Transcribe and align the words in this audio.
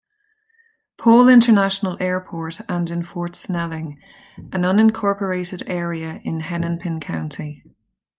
Paul 0.97 1.29
International 1.29 1.95
Airport 2.01 2.59
and 2.67 2.89
in 2.89 3.03
Fort 3.03 3.35
Snelling, 3.35 4.01
an 4.51 4.63
unincorporated 4.63 5.61
area 5.69 6.19
in 6.23 6.39
Hennepin 6.39 6.99
County. 6.99 7.61